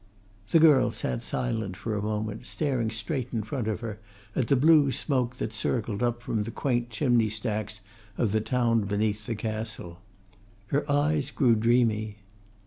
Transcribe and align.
The 0.49 0.57
girl 0.57 0.89
sat 0.89 1.21
silent 1.21 1.77
for 1.77 1.93
a 1.95 2.01
moment, 2.01 2.47
staring 2.47 2.89
straight 2.89 3.31
in 3.31 3.43
front 3.43 3.67
of 3.67 3.81
her 3.81 3.99
at 4.35 4.47
the 4.47 4.55
blue 4.55 4.91
smoke 4.91 5.35
that 5.37 5.53
circled 5.53 6.01
up 6.01 6.23
from 6.23 6.41
the 6.41 6.49
quaint 6.49 6.89
chimney 6.89 7.29
stacks 7.29 7.81
of 8.17 8.31
the 8.31 8.41
town 8.41 8.85
beneath 8.85 9.27
the 9.27 9.35
Castle. 9.35 10.01
Her 10.69 10.91
eyes 10.91 11.29
grew 11.29 11.53
dreamy. 11.55 12.17